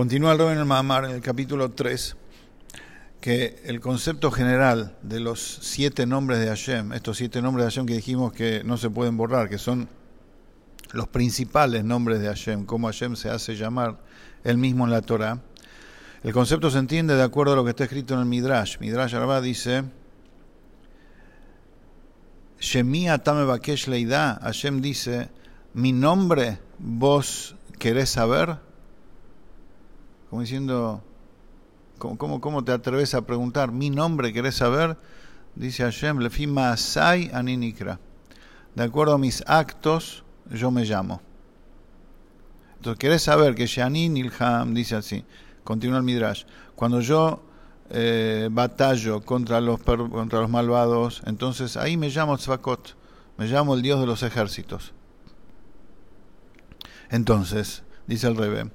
[0.00, 2.16] Continúa el Rebe en el Mahamar, en el capítulo 3,
[3.20, 7.84] que el concepto general de los siete nombres de Hashem, estos siete nombres de Hashem
[7.84, 9.90] que dijimos que no se pueden borrar, que son
[10.92, 14.00] los principales nombres de Hashem, cómo Hashem se hace llamar
[14.42, 15.42] él mismo en la Torah,
[16.22, 18.78] el concepto se entiende de acuerdo a lo que está escrito en el Midrash.
[18.78, 19.84] Midrash Arba dice,
[22.58, 22.90] Hashem
[24.80, 25.28] dice,
[25.74, 28.69] mi nombre vos querés saber,
[30.30, 31.02] como diciendo,
[31.98, 34.96] ¿cómo, cómo, te atreves a preguntar, mi nombre querés saber?
[35.56, 37.98] Dice Hashem, Lefima Asai Aninikra,
[38.76, 41.20] de acuerdo a mis actos, yo me llamo.
[42.76, 45.24] Entonces, ¿querés saber que Shani Nilham dice así?
[45.64, 46.44] Continúa el Midrash.
[46.76, 47.42] Cuando yo
[47.90, 52.96] eh, batallo contra los, contra los malvados, entonces ahí me llamo Tzvakot,
[53.36, 54.94] me llamo el Dios de los ejércitos.
[57.10, 58.70] Entonces, dice el Rebe,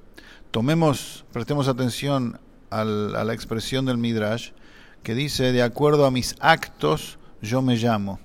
[0.56, 4.52] tomemos, prestemos atención a la expresión del Midrash
[5.02, 8.20] que dice, de acuerdo a mis actos, yo me llamo.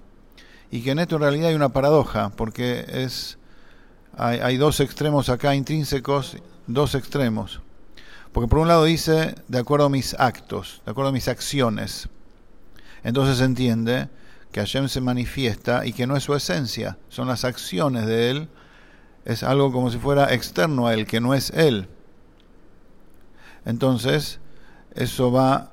[0.72, 3.38] Y que en esto en realidad hay una paradoja, porque es
[4.16, 7.60] hay, hay dos extremos acá intrínsecos, dos extremos.
[8.32, 12.08] Porque por un lado dice, de acuerdo a mis actos, de acuerdo a mis acciones.
[13.04, 14.08] Entonces se entiende
[14.54, 18.48] que Hashem se manifiesta y que no es su esencia, son las acciones de Él,
[19.26, 21.90] es algo como si fuera externo a Él, que no es Él.
[23.66, 24.40] Entonces,
[24.94, 25.72] eso va,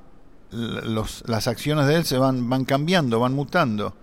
[0.51, 3.95] los, las acciones de Él se van, van cambiando, van mutando.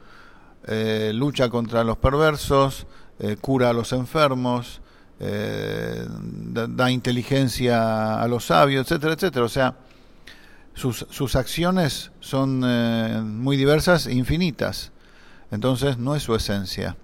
[0.68, 2.88] Eh, lucha contra los perversos,
[3.20, 4.82] eh, cura a los enfermos,
[5.20, 9.46] eh, da, inteligencia a los sabios, etcétera, etcétera.
[9.46, 9.76] O sea,
[10.74, 12.60] sus, sus acciones son
[13.42, 14.92] muy diversas e infinitas.
[15.52, 16.98] Entonces no es su esencia,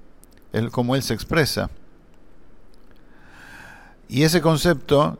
[0.52, 1.70] es como él se expresa.
[4.10, 5.20] Y ese concepto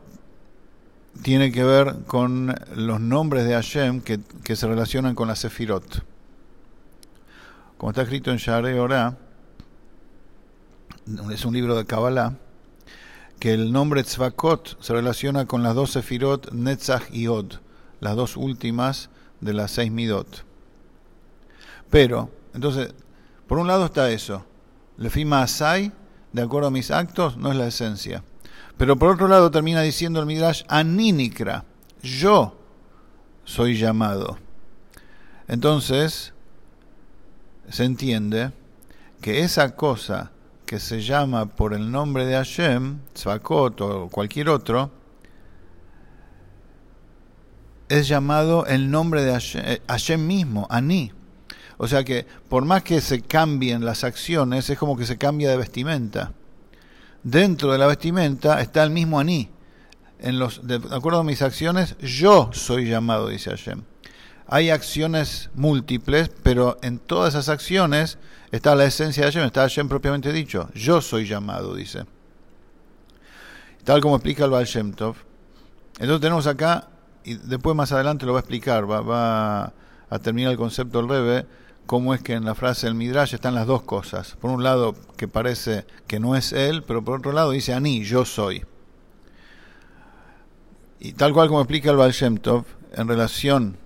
[1.20, 6.04] tiene que ver con los nombres de Hashem que, que se relacionan con la Sefirot.
[7.76, 9.18] Como está escrito en Share Ora,
[11.32, 12.34] es un libro de Kabbalah,
[13.40, 17.54] que el nombre Tzvakot se relaciona con las dos sefirot Netzach y Od,
[17.98, 20.44] las dos últimas de las seis Midot.
[21.90, 22.94] Pero, entonces,
[23.48, 24.46] por un lado está eso,
[24.96, 25.90] Lefima Asai,
[26.32, 28.22] de acuerdo a mis actos, no es la esencia.
[28.76, 31.64] Pero por otro lado termina diciendo el Midrash, Aninikra,
[32.02, 32.56] yo
[33.44, 34.38] soy llamado.
[35.48, 36.32] Entonces,
[37.68, 38.52] se entiende
[39.20, 40.32] que esa cosa
[40.66, 44.90] que se llama por el nombre de Hashem, Tzvakot o cualquier otro,
[47.88, 51.12] es llamado el nombre de eh, Hashem, mismo, Ani.
[51.76, 55.50] O sea que por más que se cambien las acciones, es como que se cambia
[55.50, 56.32] de vestimenta.
[57.22, 59.48] Dentro de la vestimenta está el mismo Ani.
[60.18, 63.82] En los, de acuerdo a mis acciones, yo soy llamado, dice Hashem.
[64.46, 68.18] Hay acciones múltiples, pero en todas esas acciones
[68.50, 70.68] está la esencia de Hashem, está Hashem propiamente dicho.
[70.74, 72.04] Yo soy llamado, dice.
[73.84, 75.16] Tal como explica el Baal Shem Tov.
[75.94, 76.88] Entonces tenemos acá,
[77.24, 79.72] y después más adelante lo va a explicar, va,
[80.10, 81.46] a terminar el concepto del Rebe,
[81.92, 84.34] cómo es que en la frase del Midrash están las dos cosas.
[84.40, 88.02] Por un lado, que parece que no es él, pero por otro lado dice Ani,
[88.02, 88.64] yo soy.
[91.00, 92.64] Y tal cual como explica el Baal Shem Tov,
[92.94, 93.76] en relación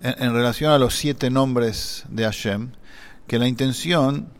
[0.00, 2.72] en, relación a los siete nombres de Hashem,
[3.26, 4.32] que la intención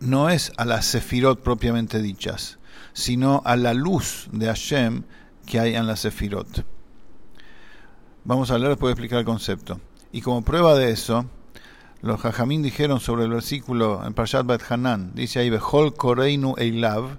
[0.00, 2.58] no es a las sefirot propiamente dichas,
[2.92, 5.04] sino a la luz de Hashem
[5.46, 6.71] que hay en las sefirot.
[8.24, 9.80] Vamos a leer después de explicar el concepto.
[10.12, 11.26] Y como prueba de eso,
[12.02, 17.18] los Jajamín dijeron sobre el versículo en Parshat Bet Hanan, dice ahí, Behol Koreinu Eilav,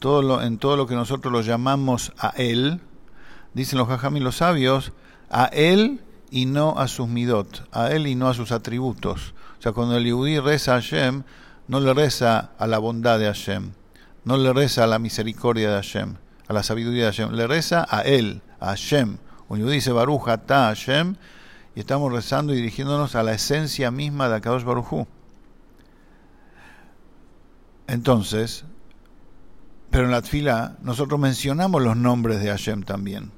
[0.00, 2.80] todo en todo lo que nosotros lo llamamos a él,
[3.54, 4.92] dicen los Jajamín, los sabios,
[5.30, 9.34] a él y no a sus midot, a él y no a sus atributos.
[9.60, 11.22] O sea, cuando el yudí reza a Hashem,
[11.68, 13.74] no le reza a la bondad de Hashem,
[14.24, 16.16] no le reza a la misericordia de Hashem,
[16.48, 19.18] a la sabiduría de Hashem, le reza a él, a Hashem.
[19.58, 21.16] Yudí dice Baruch ata Hashem,
[21.74, 25.06] y estamos rezando y dirigiéndonos a la esencia misma de Akadosh Baruchu.
[27.86, 28.64] Entonces,
[29.90, 33.30] pero en la fila nosotros mencionamos los nombres de Hashem también.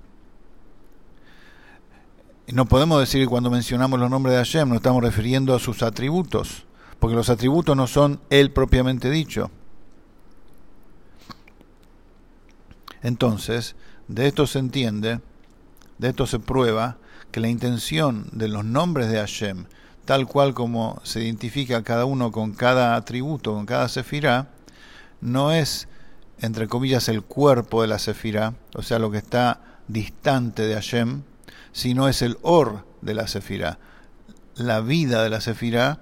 [2.46, 5.82] No podemos decir que cuando mencionamos los nombres de Hashem nos estamos refiriendo a sus
[5.82, 6.67] atributos,
[6.99, 9.50] porque los atributos no son Él propiamente dicho.
[13.02, 13.76] Entonces,
[14.08, 15.20] de esto se entiende,
[16.04, 16.98] de esto se prueba
[17.32, 19.64] que la intención de los nombres de Hashem,
[20.04, 24.48] tal cual como se identifica cada uno con cada atributo, con cada sefirá,
[25.20, 25.88] no es
[26.40, 31.22] entre comillas, el cuerpo de la Sefirá, o sea, lo que está distante de Hashem,
[31.72, 33.78] sino es el or de la Sefirá,
[34.56, 36.00] la vida de la Sefirá,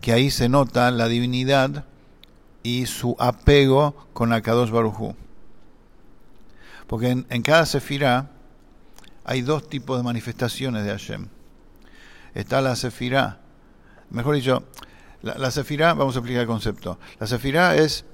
[0.00, 1.84] que ahí se nota la divinidad
[2.62, 5.14] y su apego con Akadosh Barujú.
[6.86, 8.30] Porque en, en cada Sefirá
[9.24, 11.28] hay dos tipos de manifestaciones de Hashem.
[12.34, 13.40] Está la Sefirá,
[14.10, 14.64] mejor dicho,
[15.22, 16.98] la, la Sefirá, vamos a explicar el concepto.
[17.18, 18.04] La Sefirá es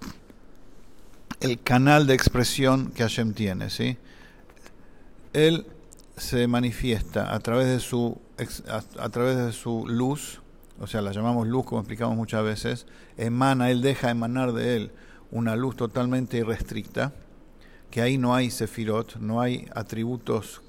[1.40, 3.96] el canal de expresión que Hashem tiene, ¿sí?
[5.32, 5.66] Él
[6.16, 8.20] se manifiesta a través de su
[8.98, 10.40] a, través de su luz,
[10.78, 12.86] o sea, la llamamos luz como explicamos muchas veces,
[13.16, 14.92] emana, él deja emanar de él
[15.30, 17.12] una luz totalmente irrestricta,
[17.90, 20.62] que ahí no hay sefirot, no hay atributos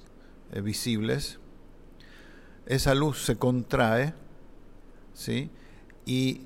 [0.60, 1.40] visibles.
[2.66, 4.14] Esa luz se contrae,
[5.14, 5.50] ¿sí?
[6.06, 6.42] Y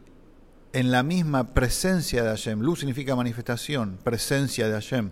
[0.75, 2.60] en la misma presencia de Hashem.
[2.60, 5.12] Luz significa manifestación, presencia de Hashem.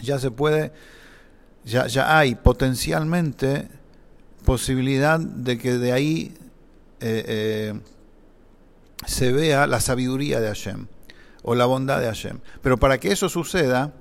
[0.00, 0.72] Ya se puede,
[1.64, 3.68] ya, ya hay potencialmente
[4.44, 6.34] posibilidad de que de ahí
[7.00, 7.80] eh, eh,
[9.04, 10.86] se vea la sabiduría de Hashem
[11.42, 12.38] o la bondad de Hashem.
[12.62, 13.92] Pero para que eso suceda,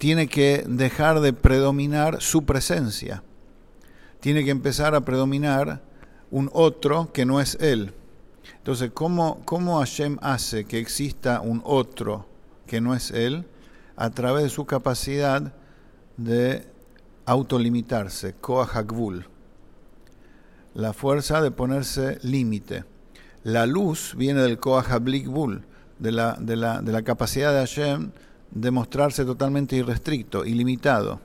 [0.00, 3.22] tiene que dejar de predominar su presencia.
[4.20, 5.82] Tiene que empezar a predominar
[6.30, 7.92] un otro que no es Él.
[8.56, 12.24] Entonces, ¿cómo, ¿cómo Hashem hace que exista un otro
[12.66, 13.44] que no es Él?
[13.94, 15.52] A través de su capacidad
[16.16, 16.66] de
[17.26, 19.26] autolimitarse, Koahakvul.
[20.72, 22.84] La fuerza de ponerse límite.
[23.42, 25.66] La luz viene del Koahablikvul,
[25.98, 28.12] de la, de, la, de la capacidad de Hashem
[28.50, 31.20] de mostrarse totalmente irrestricto, ilimitado.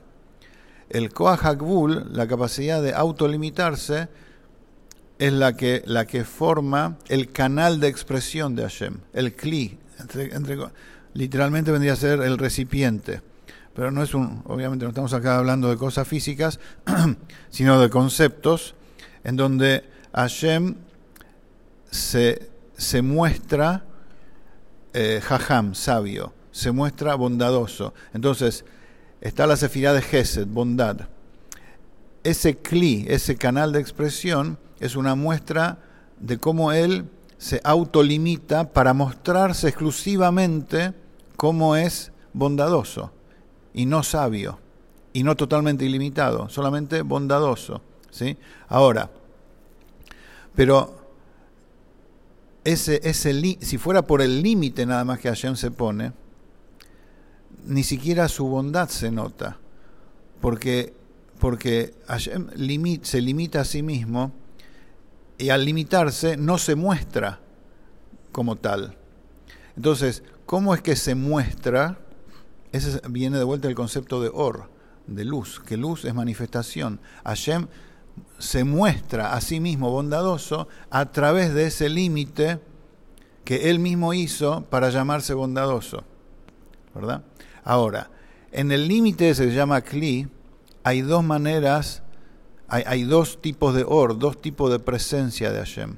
[0.88, 4.08] El Koahakvul, la capacidad de autolimitarse,
[5.18, 9.78] es la que, la que forma el canal de expresión de Hashem, el Kli.
[11.14, 13.22] literalmente vendría a ser el recipiente.
[13.74, 16.60] Pero no es un, obviamente no estamos acá hablando de cosas físicas,
[17.50, 18.74] sino de conceptos
[19.24, 19.84] en donde
[20.14, 20.76] Hashem
[21.90, 23.84] se, se muestra
[24.92, 27.92] eh, jajam, sabio, se muestra bondadoso.
[28.14, 28.64] Entonces,
[29.20, 31.02] está la sefirá de Gesed, bondad.
[32.24, 35.80] Ese Kli, ese canal de expresión, es una muestra
[36.18, 40.94] de cómo él se autolimita para mostrarse exclusivamente
[41.36, 43.12] cómo es bondadoso
[43.74, 44.58] y no sabio
[45.12, 48.38] y no totalmente ilimitado, solamente bondadoso, ¿sí?
[48.68, 49.10] Ahora,
[50.54, 50.96] pero
[52.64, 56.12] ese, ese si fuera por el límite nada más que Hashem se pone,
[57.66, 59.58] ni siquiera su bondad se nota,
[60.40, 60.94] porque,
[61.38, 62.48] porque Hashem
[63.02, 64.32] se limita a sí mismo
[65.38, 67.40] y al limitarse no se muestra
[68.32, 68.96] como tal.
[69.76, 71.98] Entonces, ¿cómo es que se muestra?
[72.72, 74.70] Ese viene de vuelta el concepto de or,
[75.06, 77.00] de luz, que luz es manifestación.
[77.24, 77.68] Hashem
[78.38, 82.60] se muestra a sí mismo bondadoso a través de ese límite
[83.44, 86.04] que él mismo hizo para llamarse bondadoso.
[86.94, 87.22] ¿Verdad?
[87.66, 88.08] Ahora,
[88.52, 90.26] en el límite se llama Kli,
[90.82, 92.02] hay dos maneras
[92.68, 95.96] hay, dos tipos de or, dos tipos de presencia de Hashem.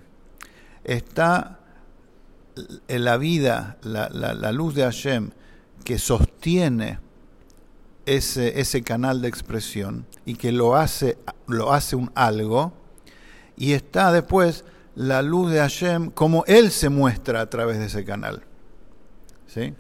[0.85, 1.61] Está
[2.89, 5.31] la vida, la, luz de Hashem
[5.85, 6.99] que sostiene
[8.05, 11.17] ese, ese, canal de expresión y que lo hace,
[11.47, 12.73] lo hace un algo,
[13.57, 14.65] y está después
[14.95, 18.43] la luz de Hashem como Él se muestra a través de ese canal.
[19.47, 19.75] ¿Sí?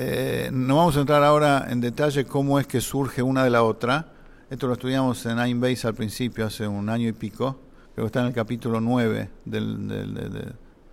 [0.00, 3.64] Eh, no vamos a entrar ahora en detalle cómo es que surge una de la
[3.64, 4.12] otra,
[4.48, 7.58] esto lo estudiamos en Nine Base al principio, hace un año y pico.
[7.96, 9.88] Creo que está en el capítulo 9 del,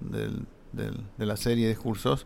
[0.02, 2.26] de la serie de cursos,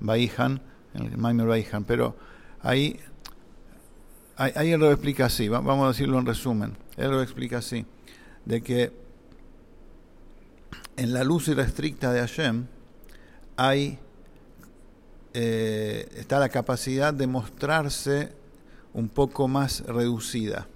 [0.00, 0.60] Baihan,
[0.92, 1.84] el Maimer Baihan.
[1.84, 2.14] Pero
[2.60, 3.00] ahí,
[4.36, 6.76] ahí, él lo explica así, vamos a decirlo en resumen.
[6.98, 7.86] Él lo explica así,
[8.44, 8.92] de que
[10.98, 12.66] en la luz irrestricta de Hashem
[13.56, 13.98] hay,
[15.34, 18.32] eh, está la capacidad de mostrarse
[18.92, 20.66] un poco más reducida.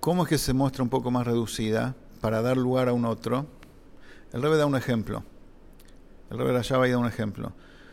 [0.00, 3.46] ¿Cómo es que se muestra un poco más reducida para dar lugar a un otro?
[4.32, 5.22] El rebe da un ejemplo.
[6.30, 7.52] El rebe allá va a dar un ejemplo.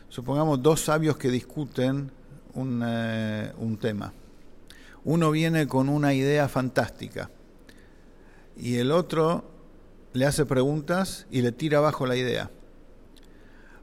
[0.10, 2.12] Supongamos dos sabios que discuten
[2.54, 4.14] un, eh, un tema.
[5.04, 7.30] Uno viene con una idea fantástica
[8.56, 9.44] y el otro
[10.14, 12.50] le hace preguntas y le tira abajo la idea.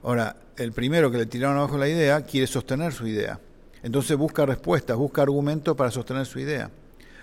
[0.02, 3.40] Ahora, el primero que le tiraron abajo la idea quiere sostener su idea.
[3.82, 6.70] Entonces busca respuestas, busca argumentos para sostener su idea.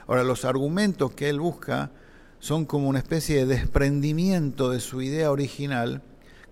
[0.08, 1.92] Ahora, los argumentos que él busca
[2.40, 6.02] son como una especie de desprendimiento de su idea original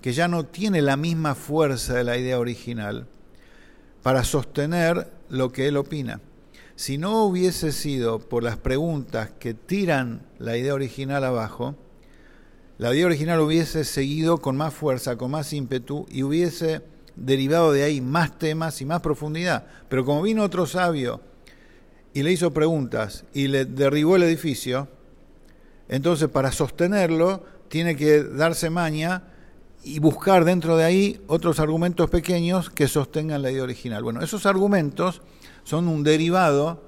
[0.01, 3.07] que ya no tiene la misma fuerza de la idea original
[4.01, 6.21] para sostener lo que él opina.
[6.75, 11.75] Si no hubiese sido por las preguntas que tiran la idea original abajo,
[12.79, 16.81] la idea original hubiese seguido con más fuerza, con más ímpetu y hubiese
[17.17, 19.67] derivado de ahí más temas y más profundidad.
[19.89, 21.19] Pero como vino otro sabio
[22.13, 24.87] y le hizo preguntas y le derribó el edificio,
[25.89, 29.23] entonces para sostenerlo tiene que darse maña
[29.83, 34.03] y buscar dentro de ahí otros argumentos pequeños que sostengan la idea original.
[34.03, 35.21] Bueno, esos argumentos
[35.65, 36.81] son un derivado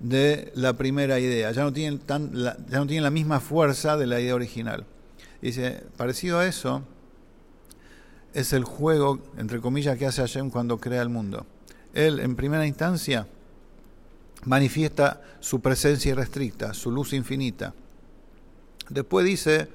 [0.00, 4.08] de la primera idea, ya no tienen, tan, ya no tienen la misma fuerza de
[4.08, 4.84] la idea original.
[5.42, 6.82] Dice, parecido a eso,
[8.32, 11.44] es el juego, entre comillas, que hace Hashem cuando crea el mundo.
[11.92, 13.26] Él, en primera instancia,
[14.44, 17.74] manifiesta su presencia irrestricta, su luz infinita.
[18.88, 19.68] Después dice,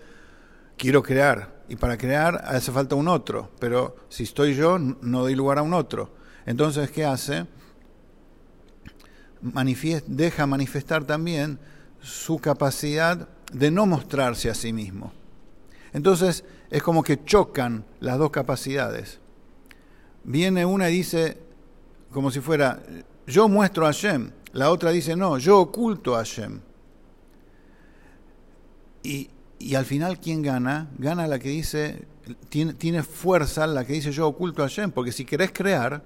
[0.78, 5.36] quiero crear, y para crear hace falta un otro, pero si estoy yo, no doy
[5.36, 6.12] lugar a un otro.
[6.46, 7.46] Entonces, ¿qué hace?
[10.08, 11.60] deja manifestar también
[12.02, 15.12] su capacidad de no mostrarse a sí mismo.
[15.98, 19.20] Entonces, es como que chocan las dos capacidades.
[20.24, 21.39] Viene una y dice,
[22.12, 22.84] como si fuera,
[23.25, 26.60] yo muestro a Hashem, la otra dice, no, yo oculto a Hashem.
[29.01, 30.92] Y, y al final, ¿quién gana?
[31.00, 32.06] Gana la que dice,
[32.50, 36.04] tiene, tiene fuerza la que dice yo oculto a Hashem, porque si querés crear,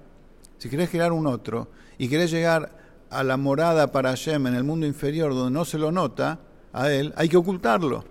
[0.56, 1.68] si querés crear un otro
[1.98, 2.78] y querés llegar
[3.10, 6.40] a la morada para Hashem en el mundo inferior donde no se lo nota
[6.72, 8.10] a él, hay que ocultarlo.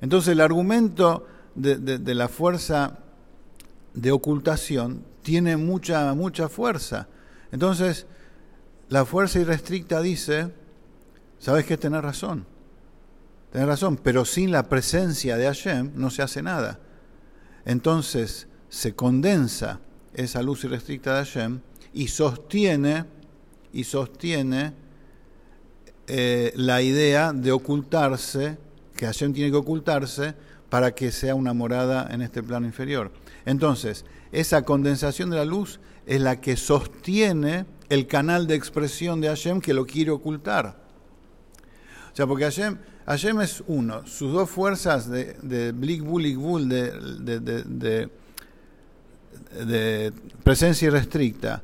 [0.00, 2.98] Entonces el argumento de, la fuerza
[3.94, 7.08] de ocultación tiene mucha, mucha fuerza.
[7.50, 8.06] Entonces,
[8.88, 10.52] la fuerza irrestricta dice,
[11.38, 11.76] ¿sabes qué?
[11.76, 12.46] Tenés razón.
[13.50, 16.78] Tienes razón, pero sin la presencia de Hashem no se hace nada.
[17.64, 19.80] Entonces se condensa
[20.14, 21.60] esa luz irrestricta de Hashem
[21.92, 23.04] y sostiene,
[23.72, 24.72] y sostiene
[26.06, 28.58] eh, la idea de ocultarse,
[28.96, 30.34] que Hashem tiene que ocultarse
[30.68, 33.12] para que sea una morada en este plano inferior.
[33.44, 39.28] Entonces, esa condensación de la luz es la que sostiene el canal de expresión de
[39.28, 40.76] Hashem que lo quiere ocultar.
[42.12, 44.04] O sea, porque Hashem Hashem es uno.
[44.06, 48.10] Sus dos fuerzas de, de Blik Bulik de, de,
[49.64, 50.12] de,
[50.42, 51.62] presencia irrestricta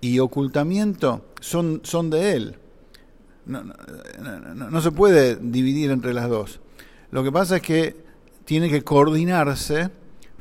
[0.00, 2.56] y ocultamiento, son, son de Él.
[3.46, 6.60] No, no, no, se puede dividir entre las dos.
[7.10, 7.96] Lo que pasa es que
[8.44, 9.90] tiene que coordinarse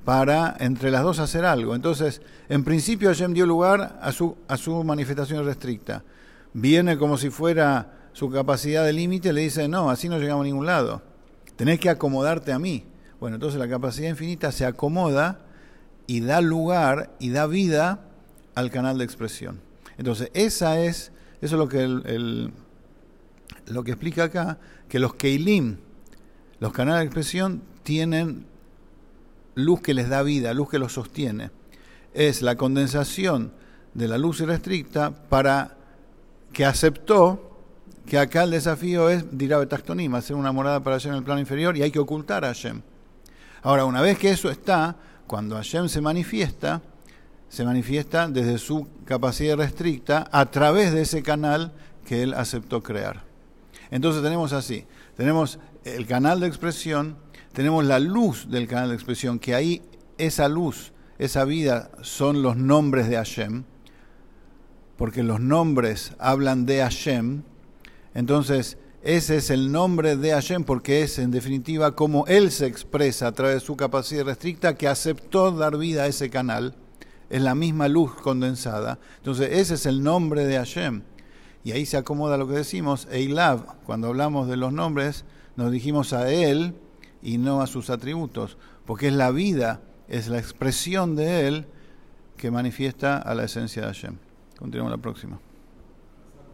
[0.03, 1.75] para entre las dos hacer algo.
[1.75, 6.03] Entonces, en principio Hashem dio lugar a su, a su manifestación restricta.
[6.53, 10.45] Viene como si fuera su capacidad de límite, le dice, no, así no llegamos a
[10.45, 11.01] ningún lado.
[11.55, 12.85] Tenés que acomodarte a mí.
[13.19, 15.39] Bueno, entonces la capacidad infinita se acomoda
[16.07, 18.00] y da lugar y da vida
[18.55, 19.59] al canal de expresión.
[19.97, 22.53] Entonces, esa es, eso es lo que, el,
[23.67, 25.77] lo que explica acá, que los Keilim,
[26.59, 28.45] los canales de expresión, tienen
[29.55, 31.51] luz que les da vida, luz que los sostiene.
[32.13, 33.51] Es la condensación
[33.93, 35.77] de la luz irrestricta para
[36.53, 37.51] que aceptó
[38.05, 41.39] que acá el desafío es, dirá Betachtonim, hacer una morada para Hashem en el plano
[41.39, 42.81] inferior y hay que ocultar a Hashem.
[43.63, 46.81] Ahora, una vez que eso está, cuando Hashem se manifiesta,
[47.49, 51.73] se manifiesta desde su capacidad restricta a través de ese canal
[52.05, 53.23] que él aceptó crear.
[53.91, 57.17] Entonces tenemos así, tenemos el canal de expresión,
[57.53, 59.81] tenemos la luz del canal de expresión, que ahí
[60.17, 63.63] esa luz, esa vida son los nombres de Hashem,
[64.97, 67.43] porque los nombres hablan de Hashem,
[68.15, 73.27] entonces, ese es el nombre de Hashem porque es en definitiva como Él se expresa
[73.27, 76.75] a través de su capacidad restricta que aceptó dar vida a ese canal.
[77.29, 78.97] Es la misma luz condensada.
[79.17, 81.03] Entonces, ese es el nombre de Hashem.
[81.65, 83.65] Y ahí se acomoda lo que decimos, Eilav.
[83.86, 86.75] Cuando hablamos de los nombres, nos dijimos a Él
[87.24, 88.55] y no a sus atributos,
[88.86, 91.65] porque es la vida, es la expresión de Él
[92.38, 94.17] que manifiesta a la esencia de Hashem.
[94.60, 95.39] Continuamos la próxima.